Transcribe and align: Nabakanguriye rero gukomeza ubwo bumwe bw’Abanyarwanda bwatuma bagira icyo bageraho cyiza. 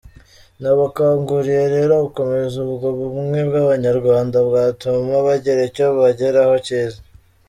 Nabakanguriye 0.61 1.63
rero 1.75 1.93
gukomeza 2.05 2.55
ubwo 2.67 2.87
bumwe 3.13 3.39
bw’Abanyarwanda 3.49 4.37
bwatuma 4.47 5.15
bagira 5.27 5.61
icyo 5.69 5.85
bageraho 5.99 6.55
cyiza. 6.67 6.99